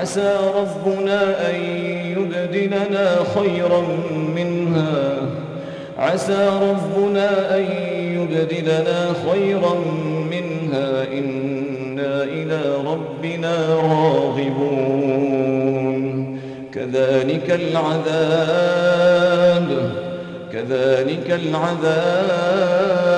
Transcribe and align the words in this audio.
عسى 0.00 0.36
ربنا 0.56 1.50
أن 1.50 1.56
يبدلنا 2.16 3.06
خيرا 3.34 3.82
منها. 4.36 5.16
عسى 5.98 6.50
ربنا 6.62 7.56
أن 7.56 7.64
يبدلنا 8.14 9.12
خيرا 9.30 9.74
منها. 10.30 10.88
إنا 11.12 12.22
إلى 12.22 12.60
ربنا 12.86 13.54
راغبون. 13.74 15.18
كذلك 16.74 17.48
العذاب 17.50 18.88
كذلك 20.52 21.28
العذاب. 21.30 23.17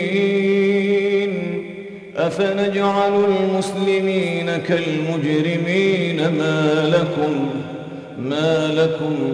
أفنجعل 2.17 3.25
المسلمين 3.25 4.57
كالمجرمين 4.57 6.17
ما 6.37 6.85
لكم 6.87 7.49
ما 8.19 8.71
لكم 8.73 9.33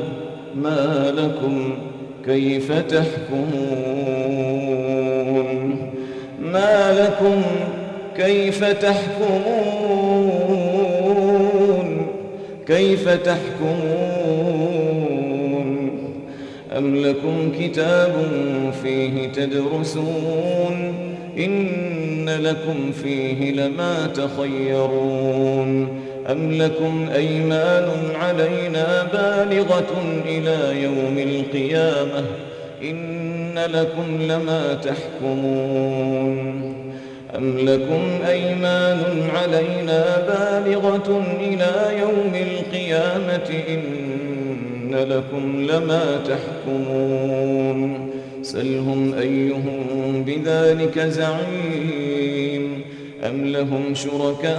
ما 0.56 1.12
لكم 1.18 1.78
كيف 2.26 2.72
تحكمون؟ 2.72 4.18
ما 6.42 6.94
لكم 7.00 7.42
كيف 8.18 8.64
تحكمون؟ 8.64 9.88
كيف 12.68 13.10
تحكمون؟ 13.10 14.08
أم 16.78 16.96
لكم 16.96 17.52
كتاب 17.60 18.14
فيه 18.84 19.28
تدرسون؟ 19.28 20.94
إن 21.38 21.97
لكم 22.30 22.92
فيه 23.04 23.52
لما 23.52 24.08
تخيرون 24.08 26.02
أم 26.32 26.52
لكم 26.52 27.10
أيمان 27.16 27.90
علينا 28.16 29.04
بالغة 29.04 30.22
إلى 30.26 30.84
يوم 30.84 31.18
القيامة 31.18 32.24
إن 32.84 33.60
لكم 33.74 34.22
لما 34.22 34.74
تحكمون 34.84 36.48
أم 37.36 37.58
لكم 37.60 38.20
أيمان 38.28 39.30
علينا 39.36 40.18
بالغة 40.28 41.24
إلى 41.40 42.00
يوم 42.00 42.32
القيامة 42.36 43.50
إن 43.70 44.96
لكم 44.96 45.66
لما 45.70 46.20
تحكمون 46.28 48.10
سلهم 48.52 49.14
أيهم 49.14 50.24
بذلك 50.24 51.00
زعيم 51.00 52.82
أم 53.24 53.46
لهم 53.46 53.96
شركاء 53.96 54.58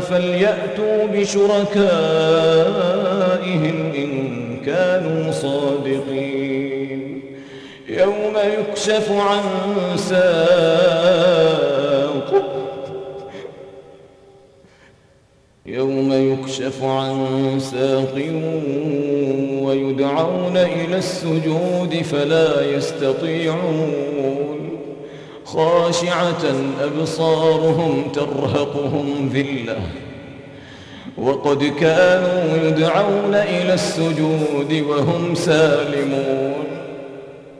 فليأتوا 0.00 1.06
بشركائهم 1.06 1.82
إن 3.96 4.56
كانوا 4.66 5.30
صادقين 5.32 7.22
يوم 7.88 8.34
يكشف 8.58 9.12
عن 9.12 9.42
ساق 9.96 11.26
يوم 15.66 16.12
يكشف 16.12 16.82
عن 16.82 17.26
ساق 17.60 18.18
ويدعون 20.16 20.56
إلى 20.56 20.96
السجود 20.96 22.02
فلا 22.02 22.76
يستطيعون. 22.76 23.92
خاشعة 25.44 26.44
أبصارهم 26.82 28.12
ترهقهم 28.14 29.30
ذلة. 29.34 29.76
وقد 31.18 31.64
كانوا 31.64 32.68
يدعون 32.68 33.34
إلى 33.34 33.74
السجود 33.74 34.84
وهم 34.88 35.34
سالمون. 35.34 36.64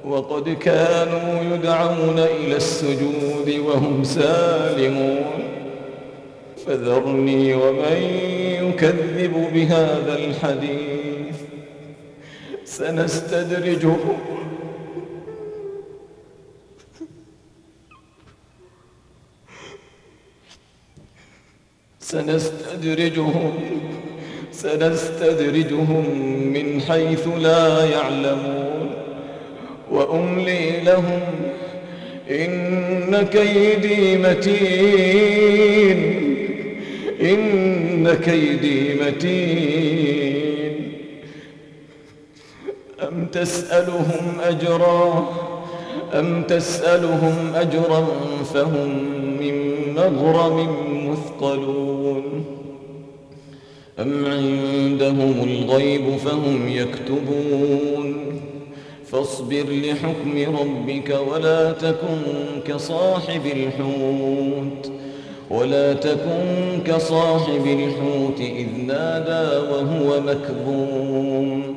وقد 0.05 0.49
كانوا 0.49 1.55
يدعون 1.55 2.19
إلى 2.19 2.57
السجود 2.57 3.55
وهم 3.67 4.05
سالمون. 4.05 5.27
فذرني 6.67 7.55
ومن 7.55 8.03
يكذب 8.63 9.51
بهذا 9.55 10.19
الحديث. 10.19 10.86
سنستدرجهم 12.77 14.19
سنستدرجهم 22.01 23.55
سنستدرجهم 24.53 26.05
من 26.53 26.81
حيث 26.81 27.29
لا 27.29 27.85
يعلمون. 27.85 28.91
وأملي 29.91 30.81
لهم 30.81 31.21
إن 32.31 33.27
كيدي 33.33 34.19
متين 34.19 35.99
إن 37.21 38.15
كيدي 38.15 38.95
متين. 38.95 40.46
أم 43.09 43.27
تسألهم 43.33 44.41
أجرا 44.45 45.29
أم 46.15 46.43
تسألهم 46.43 47.53
أجرا 47.55 48.07
فهم 48.55 48.89
من 49.41 49.75
مغرم 49.95 50.69
مثقلون 51.11 52.45
أم 53.99 54.25
عندهم 54.27 55.35
الغيب 55.49 56.17
فهم 56.17 56.69
يكتبون 56.69 58.17
فاصبر 59.07 59.65
لحكم 59.71 60.57
ربك 60.61 61.19
ولا 61.33 61.73
تكن 61.73 62.19
كصاحب 62.67 63.47
الحوت 63.47 64.93
ولا 65.51 65.93
تكن 65.93 66.81
كصاحب 66.87 67.67
الحوت 67.67 68.41
إذ 68.41 68.67
نادى 68.87 69.57
وهو 69.71 70.21
مكظوم 70.21 71.77